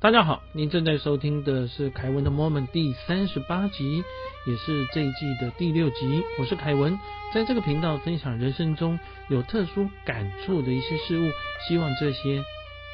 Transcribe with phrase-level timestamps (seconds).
[0.00, 4.02] 大家好，您正在收听的是凯文的 Moment 第三十八集，
[4.46, 6.24] 也是这一季的第六集。
[6.38, 6.98] 我是凯文，
[7.34, 11.30] 在这个频道分享人生中有特殊感触的一些事物，
[11.68, 12.42] 希望这些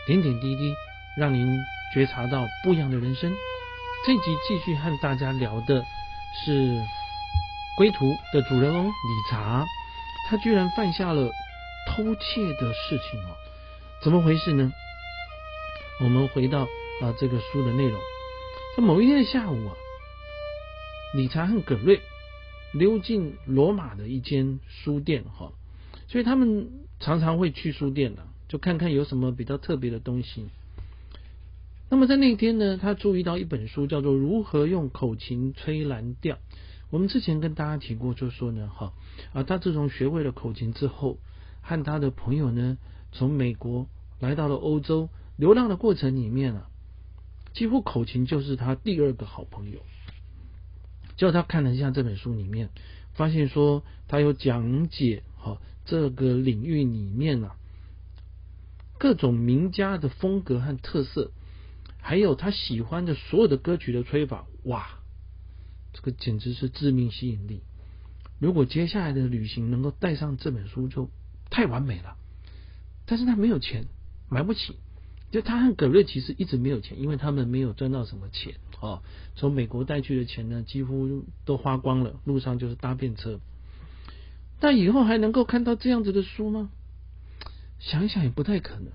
[0.05, 0.75] 点点滴滴
[1.17, 1.47] 让您
[1.95, 3.33] 觉察到不一样的人生。
[4.05, 5.85] 这一集继续和大家聊的
[6.45, 6.77] 是
[7.77, 8.93] 归途的主人翁理
[9.31, 9.65] 查，
[10.29, 11.31] 他居然犯下了
[11.87, 13.37] 偷窃的事情哦，
[14.03, 14.73] 怎么回事呢？
[16.01, 16.67] 我们回到。
[17.01, 18.01] 啊，这个书的内容，
[18.75, 19.75] 在某一天下午啊，
[21.15, 22.01] 理查和葛瑞
[22.73, 25.53] 溜进罗马的一间书店哈，
[26.09, 30.47] 所以他们常常会去书店的，就看看有什么比较特别的东西。
[31.91, 36.37] 那么在那天呢，他注意到一本书，叫做《如何用口琴吹蓝调》。
[36.89, 38.95] 我们之前跟大家提过，就说呢，哈
[39.35, 41.19] 啊，他自从学会了口琴之后，
[41.61, 42.79] 和他的朋友呢，
[43.13, 43.87] 从美国
[44.19, 46.71] 来到了欧洲，流浪的过程里面啊。
[47.57, 49.81] 几乎口琴就是他第二个好朋友。
[51.17, 52.69] 叫他看了一下这本书里面，
[53.15, 57.57] 发现说他有讲解哈这个领域里面啊
[58.99, 61.33] 各种名家的风格和特色，
[62.03, 64.87] 还有他喜欢的所有的歌曲的吹法，哇，
[65.95, 67.63] 这个简直是致命吸引力。
[68.39, 71.09] 如果接下来的旅行能够带上这本书，就
[71.49, 72.19] 太完美了。
[73.07, 73.87] 但是他没有钱，
[74.29, 74.77] 买不起。
[75.37, 79.03] 就他和葛瑞其实一直没有钱，因为他们没有赚到什么钱哦。
[79.35, 83.39] 从美国带去的钱呢，几乎都花光了，路上就是搭便车。
[84.61, 86.71] 但以后还能够看到这样子的书吗？
[87.79, 88.91] 想一想也不太可能。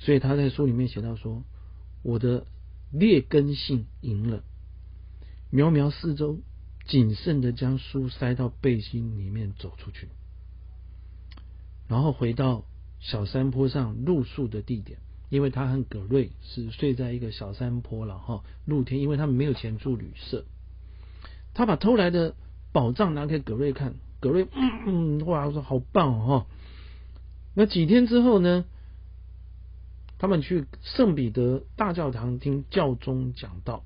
[0.00, 1.44] 所以他在书里面写到说
[2.02, 2.44] ：“我的
[2.90, 4.42] 劣根性赢了。”
[5.50, 6.40] 瞄瞄四周，
[6.88, 10.08] 谨慎的将书塞到背心里面，走出去，
[11.86, 12.64] 然后回到。
[13.00, 18.42] 小山坡上露宿的地点，因为他和葛瑞是睡在一个小山坡了哈。
[18.64, 20.44] 露天，因为他们没有钱住旅社。
[21.54, 22.34] 他把偷来的
[22.72, 24.46] 宝藏拿给葛瑞看，葛瑞
[24.86, 26.46] 嗯哇说好棒哦。
[27.54, 28.64] 那几天之后呢，
[30.18, 33.82] 他们去圣彼得大教堂听教宗讲道，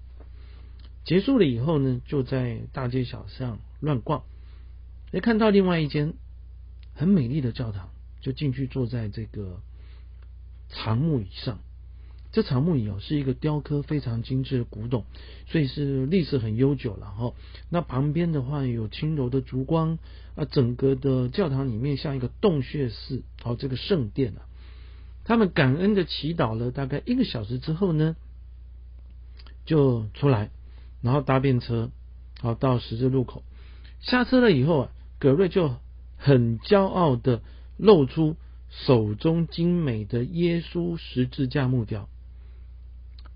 [1.05, 4.25] 结束了以后呢，就在大街小巷乱逛，
[5.13, 6.15] 也看到另外一间
[6.95, 7.89] 很美丽的教堂。
[8.23, 9.61] 就进去坐在这个
[10.71, 11.59] 长木椅上，
[12.31, 15.05] 这长木椅哦是一个雕刻非常精致的古董，
[15.49, 17.35] 所以是历史很悠久了哈。
[17.69, 19.99] 那旁边的话有轻柔的烛光
[20.35, 24.47] 啊，整个的教堂里面像一个洞穴似，好这个圣殿啊。
[25.25, 28.17] 他们感恩的祈祷了大概一个小时之后呢，
[29.67, 30.51] 就出来，
[31.03, 31.91] 然后搭便车，
[32.41, 33.43] 好到十字路口
[34.01, 35.75] 下车了以后啊，葛瑞就
[36.17, 37.43] 很骄傲的。
[37.77, 38.37] 露出
[38.69, 42.09] 手中精美的耶稣十字架木雕，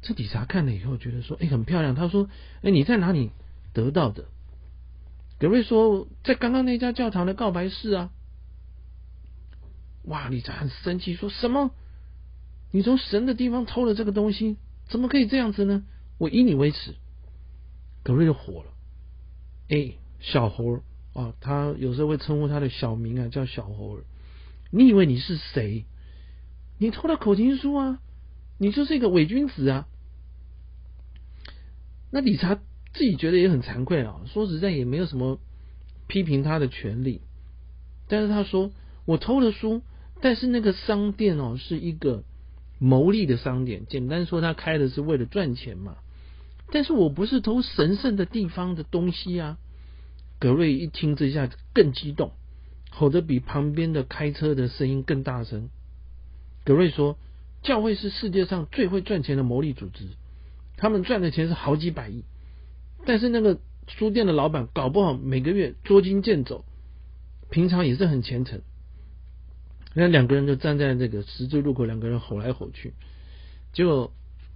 [0.02, 2.28] 这理查看了以后觉得说：“哎，很漂亮。”他说
[2.62, 3.32] ：“哎，你在哪里
[3.72, 4.26] 得到的？”
[5.38, 8.10] 格瑞说：“在刚刚那家教堂的告白室啊。”
[10.04, 10.28] 哇！
[10.28, 11.72] 理查很生气，说什么？
[12.70, 14.56] 你从神的地方偷了这个东西，
[14.88, 15.82] 怎么可以这样子呢？
[16.18, 16.94] 我以你为耻。
[18.04, 18.72] 格瑞就火了。
[19.68, 20.82] 哎，小猴儿
[21.12, 24.04] 啊，他有时候会称呼他的小名啊，叫小猴儿。
[24.76, 25.86] 你以为你是谁？
[26.76, 27.98] 你偷了口琴书啊！
[28.58, 29.88] 你就是一个伪君子啊！
[32.10, 32.56] 那理查
[32.92, 34.20] 自己觉得也很惭愧啊。
[34.26, 35.40] 说实在，也没有什么
[36.08, 37.22] 批评他的权利。
[38.06, 38.70] 但是他说
[39.06, 39.80] ：“我偷了书，
[40.20, 42.22] 但是那个商店哦，是一个
[42.78, 43.86] 牟利的商店。
[43.88, 45.96] 简单说，他开的是为了赚钱嘛。
[46.70, 49.56] 但是我不是偷神圣的地方的东西啊！”
[50.38, 52.32] 格瑞一听这下更激动。
[52.98, 55.68] 吼得比旁边的开车的声音更大声。
[56.64, 57.18] 格瑞说
[57.62, 60.08] ：“教会是世界上最会赚钱的牟利组织，
[60.78, 62.24] 他们赚的钱是好几百亿。
[63.04, 66.64] 但是那个书店的老板搞不好每个月捉襟见肘，
[67.50, 68.62] 平常也是很虔诚。
[69.92, 72.94] 那两个人就站在这个十字路口，两个人吼来吼去。
[73.74, 74.10] 结果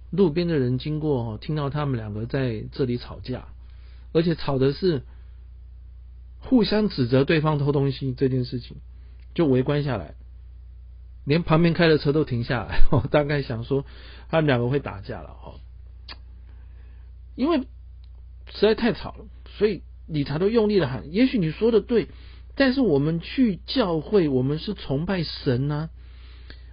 [0.09, 3.49] 路边的人经过，听到他们两个在这里吵架，
[4.13, 5.03] 而且吵的是。”
[6.51, 8.75] 互相指责对方偷东西这件事情，
[9.33, 10.15] 就围观下来，
[11.23, 12.81] 连旁边开的车都停下来。
[12.91, 13.85] 我大概想说，
[14.27, 15.53] 他们两个会打架了哈，
[17.37, 19.27] 因为实在太吵了，
[19.57, 22.09] 所以理查都用力的喊：“也许你说的对，
[22.55, 25.89] 但是我们去教会，我们是崇拜神呐，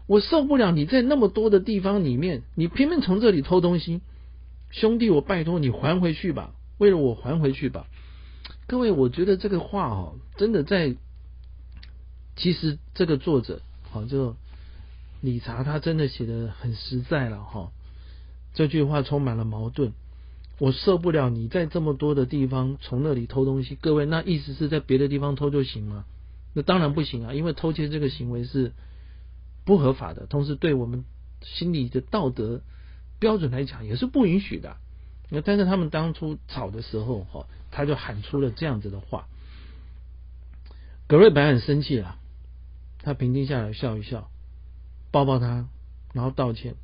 [0.09, 4.01] 我受不了你在那么多的地方里面，你偏偏从这里偷东西，
[4.71, 7.87] 兄弟，我拜托你还回去吧，为了我还回去吧。”
[8.69, 10.95] 各位，我觉得这个话哦，真的在，
[12.37, 14.37] 其实这个作者好就
[15.23, 17.73] 理查他真的写的很实在了哈，
[18.53, 19.95] 这句话充满了矛盾。
[20.59, 26.05] 我受不了你在这么多的地方从那里偷东西，各位，那意思是在别的地方偷就行吗？
[26.53, 28.73] 那当然不行啊，因为偷窃这个行为是
[29.65, 31.07] 不合法的，同时对我们
[31.41, 32.61] 心理的道德
[33.19, 34.77] 标准来讲也是不允许的。
[35.31, 39.27] 那但是他们当初吵的时候，哈，他就喊出了这样子的话。
[41.07, 42.19] 格瑞本来很生气了，
[43.03, 44.31] 他平静下来笑一笑，
[45.11, 45.69] 抱抱他，
[46.13, 46.75] 然后道歉。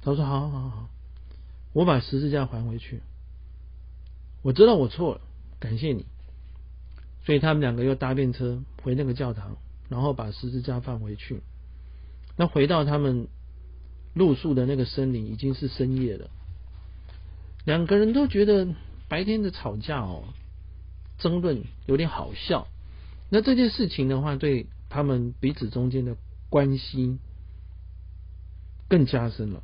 [0.00, 0.88] 他说：“好好好，
[1.72, 3.00] 我把十字架还回去。
[4.42, 5.20] 我知道我错了，
[5.60, 6.06] 感谢你。”
[7.24, 9.56] 所以他们两个又搭便车回那个教堂，
[9.88, 11.42] 然后把十字架放回去。
[12.36, 13.28] 那回到他们
[14.12, 16.28] 露宿的那个森林，已经是深夜了。
[17.64, 18.68] 两个人都觉得
[19.08, 20.24] 白天的吵架哦，
[21.18, 22.66] 争论有点好笑。
[23.30, 26.16] 那这件事情的话，对他们彼此中间的
[26.48, 27.18] 关系
[28.88, 29.62] 更加深了。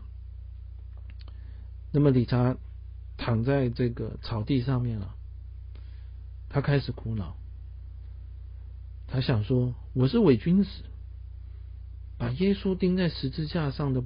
[1.92, 2.56] 那么理查
[3.16, 5.14] 躺在这个草地上面了，
[6.48, 7.36] 他开始苦恼。
[9.08, 10.70] 他想说：“我是伪君子，
[12.16, 14.04] 把耶稣钉在十字架上的，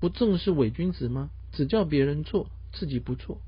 [0.00, 1.30] 不正是伪君子吗？
[1.52, 3.40] 只叫别人做，自己不做。”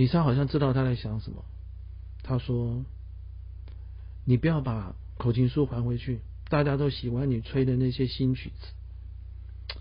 [0.00, 1.44] 李莎好像知道他在想什么。
[2.22, 2.86] 他说
[4.24, 9.76] ：“你不要把口琴书还回去，大家都喜欢你吹的那些新曲子。”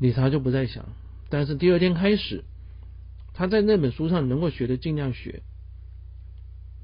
[0.00, 0.86] 李莎就不再想。
[1.28, 2.42] 但是第二天开始，
[3.34, 5.42] 他在那本书上能够学的尽量学。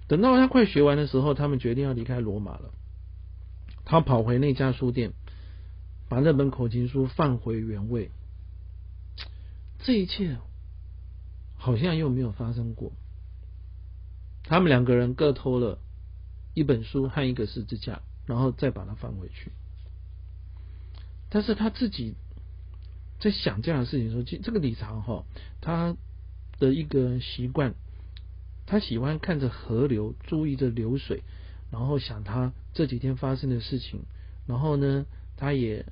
[0.06, 2.74] 等到他快学完的时候，他们决定要离开罗马了。
[3.86, 5.14] 他跑回那家书店，
[6.10, 8.10] 把那本口琴书放回原位。
[9.78, 10.36] 这一切
[11.64, 12.92] 好像又没有发生过。
[14.42, 15.78] 他们两个人各偷了
[16.52, 19.50] 一本书和一个十字架，然后再把它放回去。
[21.30, 22.16] 但是他自己
[23.18, 25.24] 在想这样的事情的时候，这个理查哈，
[25.62, 25.96] 他
[26.58, 27.74] 的一个习惯。
[28.66, 31.22] 他喜欢看着河流，注意着流水，
[31.70, 34.04] 然后想他这几天发生的事情，
[34.46, 35.06] 然后呢，
[35.38, 35.86] 他也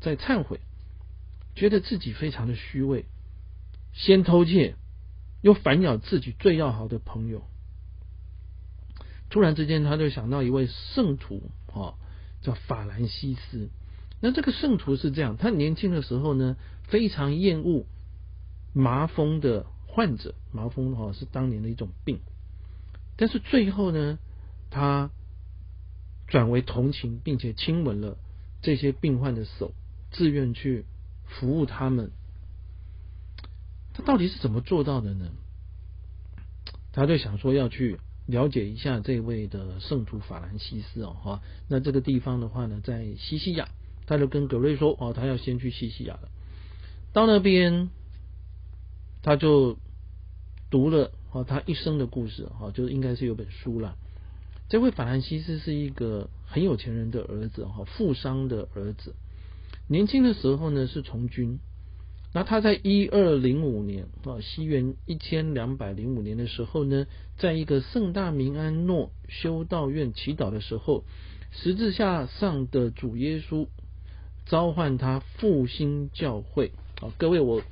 [0.00, 0.58] 在忏悔，
[1.54, 3.04] 觉得自己非常的虚伪，
[3.92, 4.74] 先偷窃，
[5.40, 7.42] 又反咬自己最要好的朋友。
[9.30, 11.94] 突然之间，他就想到一位圣徒啊，
[12.40, 13.68] 叫法兰西斯。
[14.20, 17.86] 那这个圣徒是这样，他年轻的时候呢，非常厌恶
[18.72, 19.66] 麻风的。
[19.90, 22.20] 患者麻风哈是当年的一种病，
[23.16, 24.18] 但是最后呢，
[24.70, 25.10] 他
[26.28, 28.16] 转为同情，并且亲吻了
[28.62, 29.72] 这些病患的手，
[30.12, 30.84] 自愿去
[31.24, 32.12] 服务他们。
[33.98, 35.26] 他到底是怎么做到的呢？
[36.92, 41.42] 他就想说要去了解一下这位的圣徒法兰西斯哦哈。
[41.68, 43.68] 那这个地方的话呢，在西西亚，
[44.06, 46.28] 他就跟格瑞说哦，他要先去西西亚了。
[47.12, 47.90] 到那边，
[49.22, 49.76] 他就。
[50.70, 53.96] 读了哦，他一生的故事哈，就应该是有本书了。
[54.68, 59.14] 这位法兰西斯是一个很有钱人的儿子哈，富商的儿子。
[59.86, 61.58] 年轻的时候呢是从军。
[62.32, 71.04] 那他在一二零五年啊，西元一千两百零五年的时候呢，在一个圣大明安诺修道院祈祷的时候，
[71.50, 73.66] 十字架上的主耶稣
[74.46, 76.72] 召唤他复兴教会。
[77.00, 77.62] 啊，各位我。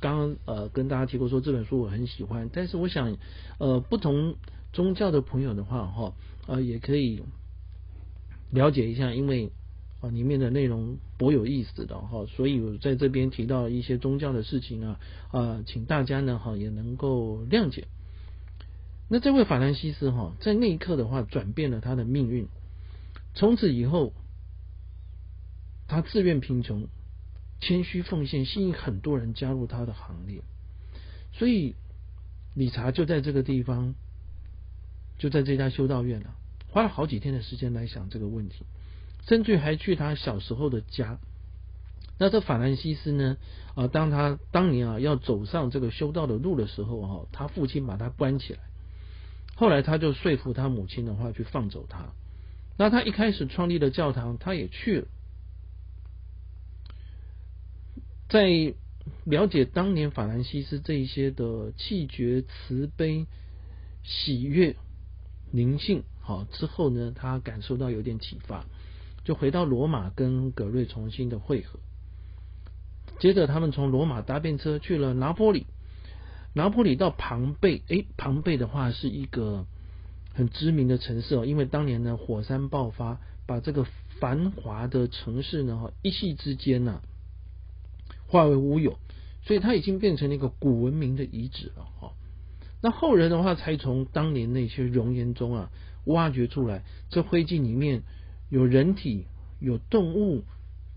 [0.00, 3.16] 刚刚呃跟大家提过说这本书我很喜欢，但是我想
[3.58, 4.34] 呃不同
[4.72, 6.12] 宗教的朋友的话哈
[6.48, 7.22] 呃也可以
[8.50, 9.52] 了解一下，因为
[10.02, 17.88] 啊里面的内容颇有意思的哈，所以我在这边提到一些宗教的事情啊啊，请大家呢哈也能够谅解。
[19.08, 22.48] 那这位法兰西斯哈在那一刻的话转变了他的命运，
[23.34, 24.12] 从此以后
[25.88, 26.86] 他自愿贫穷。
[27.64, 30.42] 谦虚奉献，吸引很多人加入他的行列。
[31.32, 31.76] 所以
[32.56, 33.94] 理查就在这个地方，
[35.16, 36.34] 就在这家修道院了，
[36.70, 38.64] 花了好几天的时间来想这个问题，
[39.26, 41.18] 甚至还去他小时候的家。
[42.18, 43.36] 那这法兰西斯呢？
[43.74, 48.60] 啊，当他当年啊要走上这个修道的路的时候，啊，他父亲把他关起来。
[49.54, 52.12] 后来他就说服他母亲的话去放走他。
[52.76, 55.08] 那他一开始创立的教堂，他也去了。
[58.28, 58.74] 在
[59.24, 63.26] 了解当年法兰西斯这一些的气绝、慈悲、
[64.04, 64.76] 喜悦、
[65.50, 68.64] 灵性，好之后呢，他感受到有点启发，
[69.24, 71.78] 就回到罗马跟葛瑞重新的会合。
[73.18, 75.66] 接着，他们从罗马搭便车去了拿坡里，
[76.54, 79.66] 拿坡里到庞贝，诶，庞贝的话是一个
[80.34, 83.86] 很知名的城市哦，因为当年呢火山爆发，把这个
[84.18, 87.00] 繁华的城市呢，哈，一夕之间呢，
[88.26, 88.98] 化为乌有，
[89.44, 92.12] 所以它已经变成了一个古文明的遗址了，哈。
[92.80, 95.70] 那后人的话，才从当年那些熔岩中啊，
[96.06, 98.02] 挖掘出来，这灰烬里面
[98.52, 99.24] 有人体、
[99.60, 100.44] 有动物、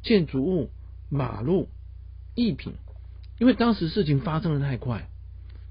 [0.04, 0.72] 建筑物、
[1.10, 1.70] 马路、
[2.36, 2.74] 艺品，
[3.40, 5.08] 因为当时事情发生的太快，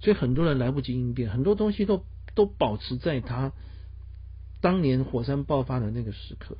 [0.01, 2.03] 所以很多人来不及应变，很多东西都
[2.35, 3.53] 都保持在他
[4.63, 6.57] 当年火山爆发的那个时刻，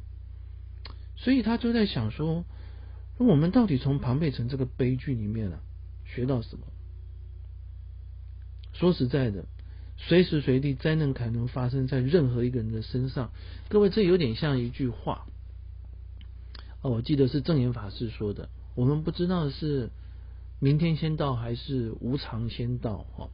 [1.17, 2.45] 所以他就在想说，
[3.17, 5.61] 我们到底从庞贝城这个悲剧里面啊，
[6.05, 6.67] 学到什么？
[8.75, 9.47] 说实在的，
[9.97, 13.31] 随时随地灾难可能发生在任何一个人的身上。
[13.69, 15.27] 各位，这有点像一句话
[16.83, 18.49] 哦，我记得是正言法师说的。
[18.75, 19.91] 我们不知道是
[20.61, 23.07] 明天先到还是无常先到。
[23.17, 23.31] 哈，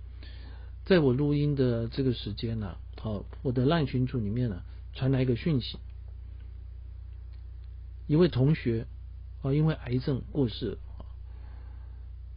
[0.84, 4.62] 在我录音的这个时间呢，好，我的烂群组里面呢
[4.94, 5.78] 传来一个讯息，
[8.06, 8.86] 一位同学
[9.42, 10.78] 啊，因为癌症过世，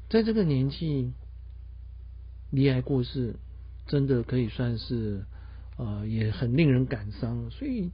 [0.10, 1.12] 在这个年纪。
[2.56, 3.34] 离癌过世，
[3.88, 5.25] 真的可以算是，
[5.78, 7.50] 呃，也很令人感伤。
[7.52, 7.92] 所以，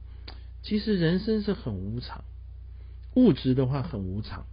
[0.62, 2.24] 其实人生是很无常，
[3.14, 4.46] 物质的话很无常。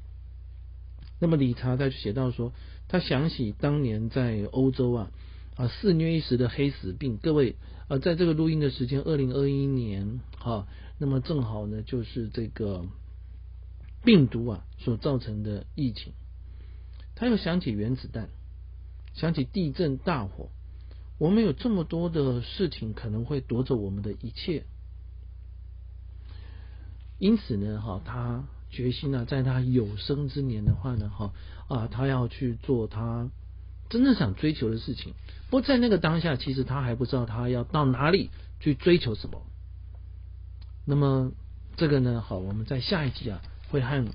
[1.20, 2.54] 那么理查他就写到说，
[2.88, 5.12] 他想起当年在欧洲啊，
[5.56, 7.18] 啊肆虐一时的黑死病。
[7.18, 7.56] 各位，
[7.88, 10.68] 呃，在这个录音的时间，二零二一年，哈，
[10.98, 12.86] 那么正好呢，就是这个
[14.04, 16.14] 病毒啊所造成的疫情。
[17.16, 18.30] 他又想起原子弹。
[19.14, 20.52] 想起地震、大火，
[21.18, 24.66] 我们有这么多的事情可能会夺走我们的一切，
[27.18, 31.34] 因此呢，哈，他决心呢，在他有生之年的话呢，哈
[31.68, 33.30] 啊，他要去做他
[33.90, 35.14] 真正想追求的事情。
[35.50, 39.42] 不过在那个当下，其实他还不知道他要到哪里去追求什么。
[40.86, 41.32] 那么
[41.76, 44.06] 这个呢，好，我们在下一集啊，会和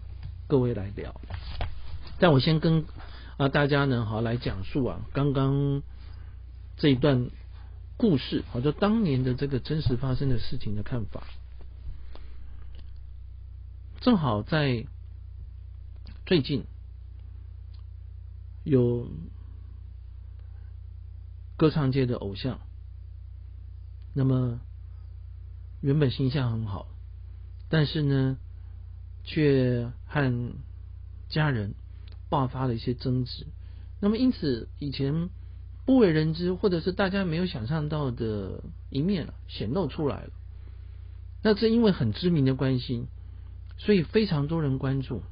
[0.46, 1.20] 各位来聊。
[2.18, 2.84] 但我先跟。
[3.38, 5.82] 啊，大家呢，好来讲述啊，刚刚
[6.76, 7.30] 这一段
[7.96, 11.24] 故事，好，就当年的这个真实发生的事情的看法。
[14.00, 14.86] 正好在
[16.26, 16.64] 最近
[18.64, 19.08] 有
[21.56, 22.60] 歌唱界的偶像，
[24.14, 24.60] 那么
[25.80, 26.88] 原本形象很好，
[27.68, 28.38] 但是呢，
[29.24, 30.52] 却和
[31.28, 31.74] 家人。
[32.28, 33.46] 爆发了一些争执，
[34.00, 35.28] 那么因此以前
[35.84, 40.30] 不为人知或者是大家没有想象到的一面显露出来了。
[41.42, 43.06] 那这因为很知名的关系，
[43.78, 45.22] 所以非常多人关注。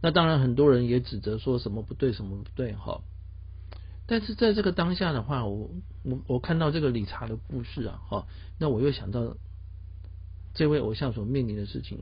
[0.00, 3.02] 那当然很多人也指责说什么不对什么不对哈。
[4.06, 5.70] 但是在这个当下的话，我
[6.04, 8.26] 我我看到这个理查的故事啊哈，
[8.58, 9.36] 那我又想到
[10.54, 11.98] 这位偶像所面临的事情。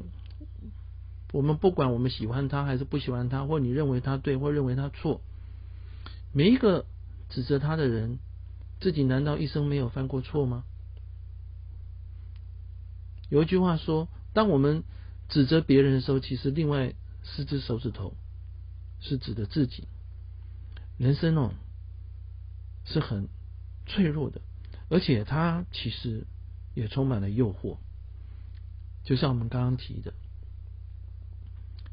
[1.32, 5.20] 我们不管我们喜欢他还是不喜欢他，或你认为他对或认为他错，
[6.34, 6.84] 每一个
[7.30, 8.18] 指责他的人，
[8.80, 10.64] 自己难道一生没有犯过错吗？
[13.30, 14.82] 有一句话说，当我们
[15.28, 18.16] 指责别人的时候，其实另外四只手指头
[19.00, 19.86] 是指的自己。
[20.98, 21.52] 人生哦
[22.84, 23.28] 是很
[23.86, 24.40] 脆弱的，
[24.88, 26.26] 而且它其实
[26.74, 27.78] 也充满了诱惑，
[29.04, 30.12] 就像我们刚刚提的。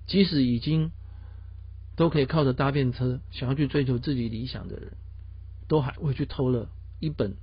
[0.08, 0.92] 即使已经
[1.96, 4.94] 都可以靠着搭便车，想要去追求自己理想的人，
[5.68, 6.70] 都还会去偷了
[7.00, 7.36] 一本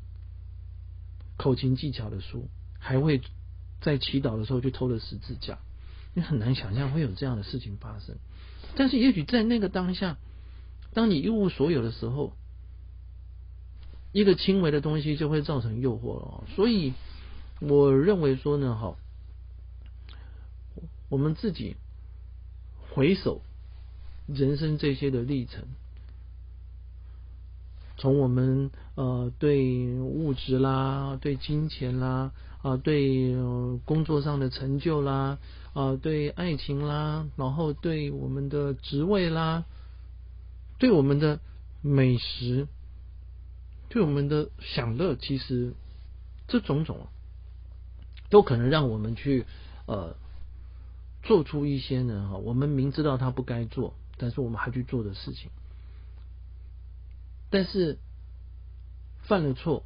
[1.37, 3.21] 口琴技巧的书，还会
[3.81, 5.59] 在祈祷的时候去偷了十字架。
[6.14, 8.17] 你很难想象会有这样的事情发生。
[8.75, 10.17] 但是也许在那个当下，
[10.93, 12.33] 当你一无所有的时候，
[14.12, 16.45] 一个轻微的东西就会造成诱惑了。
[16.57, 16.95] 所以
[17.61, 18.97] 我认为说呢，哈，
[21.09, 21.76] 我们自己。
[22.90, 23.43] 回首
[24.28, 25.64] 人生这些的历程，
[27.97, 32.32] 从我们呃对物质啦、对金钱啦、
[32.62, 33.35] 啊对
[33.85, 35.38] 工作上的成就啦、
[35.73, 39.64] 啊对爱情啦，然后对我们的职位啦、
[40.78, 41.40] 对我们的
[41.80, 42.68] 美食、
[43.88, 45.73] 对我们的享乐，其实
[46.47, 47.06] 这种种
[48.28, 49.47] 都可能让我们去
[49.87, 50.14] 呃。
[51.25, 55.50] 做出一些呢，哈，我们明知道他不该做，但是我们还去做的事情。
[57.50, 57.98] 但是
[59.22, 59.84] 犯了错，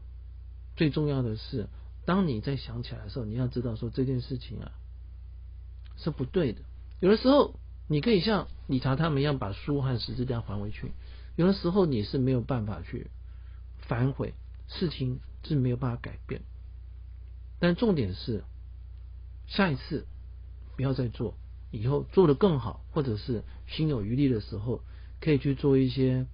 [0.77, 1.69] 最重要的是，
[2.05, 4.73] 当你在想起来的时候，你要知道说这件事情啊
[5.97, 6.63] 是不对的。
[7.01, 7.55] 有的时候
[7.87, 10.93] 你可以像理查他们一样把书和十字架还回去，
[11.37, 13.11] 有的时候你是没有办法去
[13.87, 14.35] 反悔，
[14.69, 16.43] 事情是没有办法改变。
[17.59, 18.45] 但重点是。
[19.49, 20.07] 下一次
[20.77, 21.35] 不要再做，
[21.73, 24.83] 以后做得更好，或者是心有余力的时候，
[25.21, 26.27] 可以去做一些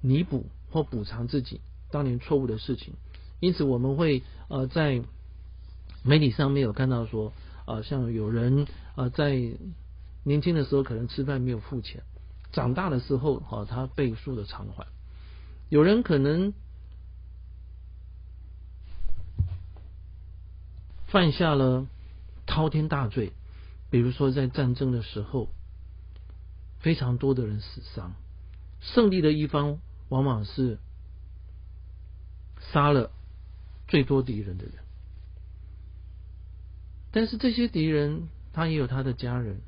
[0.00, 1.60] 弥补或补偿自己
[1.90, 2.94] 当年错误的事情。
[3.40, 5.02] 因此，我们会呃在
[6.02, 7.32] 媒体上面有看到说，
[7.66, 9.36] 呃，像有人呃在
[10.22, 12.02] 年轻的时候可能吃饭没有付钱，
[12.52, 14.86] 长大的时候哈他倍数的偿还。
[15.68, 16.52] 有人可能
[21.08, 21.86] 犯下了
[22.46, 23.32] 滔天大罪，
[23.90, 25.48] 比如说在战争的时候，
[26.80, 28.14] 非常多的人死伤，
[28.80, 29.78] 胜利的一方
[30.08, 30.78] 往往是
[32.72, 33.10] 杀了
[33.88, 34.74] 最多敌人的人，
[37.12, 39.60] 但是这些敌人他也有他的家人，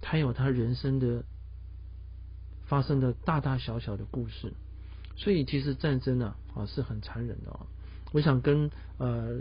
[0.00, 1.24] 他有他人生的
[2.66, 4.52] 发生的大大小小的故事。
[5.18, 7.66] 所以其实战争呢啊是很残忍的啊！
[8.12, 9.34] 我想跟呃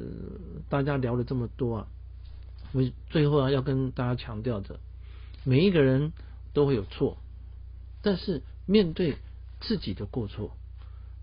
[0.70, 1.88] 大家聊了这么多啊，
[2.76, 4.82] 我最后啊要跟大家强调的，
[5.46, 6.12] 每一个人
[6.52, 7.18] 都会有错，
[8.02, 9.16] 但是面对
[9.62, 10.58] 自己的过错，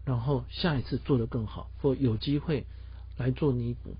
[0.06, 2.64] 然后下一次做得更好，或有机会
[3.18, 3.96] 来做弥补，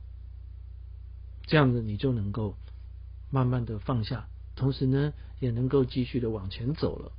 [1.43, 2.57] 这样子你就能够
[3.31, 7.13] 慢慢的放下，同时呢也能够继续的往前走了。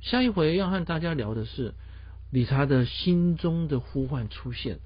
[0.00, 1.74] 下一回要和大家聊的是。
[2.30, 4.82] 理查的心中的呼唤出现了，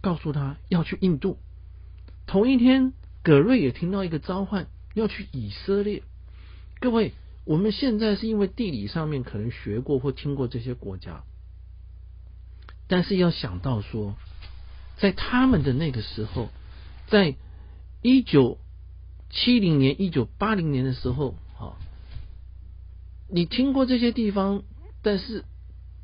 [0.00, 1.38] 告诉他要去印度。
[2.26, 6.02] 同一天，葛瑞也听到一个召唤，要去以色列。
[6.80, 7.12] 各位，
[7.44, 11.24] 我们现在是因为地理上面可能学过或听过这些国家，
[12.86, 14.16] 但是要想到说，
[14.98, 16.48] 在他们的那个时候，
[17.08, 17.36] 在
[18.02, 18.58] 一九
[19.30, 21.76] 七零年、一九八零年的时候，啊，
[23.30, 24.62] 你听过这些地方，
[25.02, 25.44] 但是。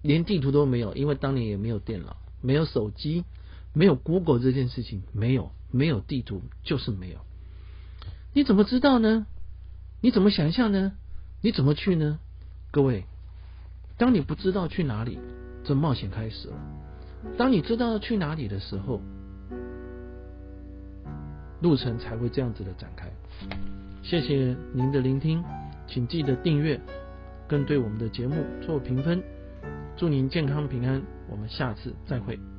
[0.06, 3.24] 连地图都没有，因为当年也没有电脑，没有手机，
[3.72, 7.18] 没有 Google 这件事情，没有，没有地图就是没有。
[8.32, 9.26] 你怎么知道呢？
[10.00, 10.92] 你怎么想象呢？
[11.42, 12.20] 你怎么去呢？
[12.70, 13.04] 各位，
[13.98, 15.18] 当你不知道去哪里，
[15.64, 16.54] 这冒险开始了。
[17.36, 19.00] 当你知道去哪里的时候，
[21.60, 23.10] 路程才会这样子的展开。
[24.02, 25.42] 谢谢您的聆听，
[25.88, 26.80] 请记得订阅，
[27.48, 29.22] 跟对我们的节目做评分。
[29.96, 32.53] 祝您健康平安，我们下次再会。